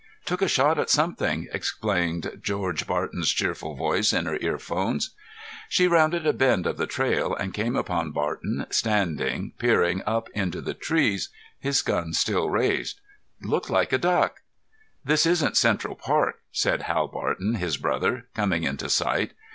[0.25, 5.11] "Took a shot at something," explained George Barton's cheerful voice in her earphones.
[5.69, 10.59] She rounded a bend of the trail and came upon Barton standing peering up into
[10.59, 11.29] the trees,
[11.59, 12.99] his gun still raised.
[13.41, 14.41] "It looked like a duck."
[15.05, 19.33] "This isn't Central Park," said Hal Barton, his brother, coming into sight.